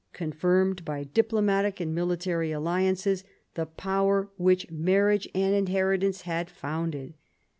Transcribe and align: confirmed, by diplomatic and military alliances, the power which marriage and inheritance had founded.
confirmed, 0.13 0.83
by 0.83 1.03
diplomatic 1.03 1.79
and 1.79 1.93
military 1.93 2.51
alliances, 2.51 3.23
the 3.53 3.67
power 3.67 4.31
which 4.35 4.71
marriage 4.71 5.29
and 5.35 5.53
inheritance 5.53 6.21
had 6.23 6.49
founded. 6.49 7.13